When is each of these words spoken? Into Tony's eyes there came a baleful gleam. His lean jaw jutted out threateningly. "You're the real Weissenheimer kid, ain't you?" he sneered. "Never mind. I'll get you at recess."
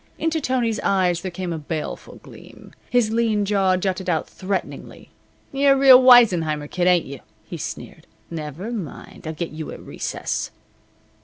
Into 0.17 0.41
Tony's 0.41 0.79
eyes 0.79 1.21
there 1.21 1.29
came 1.29 1.53
a 1.53 1.59
baleful 1.59 2.15
gleam. 2.23 2.73
His 2.89 3.11
lean 3.11 3.45
jaw 3.45 3.77
jutted 3.77 4.09
out 4.09 4.27
threateningly. 4.27 5.11
"You're 5.51 5.75
the 5.75 5.79
real 5.79 6.01
Weissenheimer 6.01 6.67
kid, 6.67 6.87
ain't 6.87 7.05
you?" 7.05 7.19
he 7.45 7.57
sneered. 7.57 8.07
"Never 8.31 8.71
mind. 8.71 9.27
I'll 9.27 9.33
get 9.33 9.51
you 9.51 9.71
at 9.71 9.79
recess." 9.79 10.49